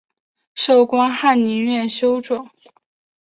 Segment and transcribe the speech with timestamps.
[0.55, 2.49] 授官翰林院修撰。